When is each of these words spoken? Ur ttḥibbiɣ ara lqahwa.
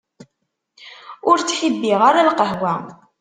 Ur 1.29 1.37
ttḥibbiɣ 1.39 1.99
ara 2.09 2.27
lqahwa. 2.29 2.73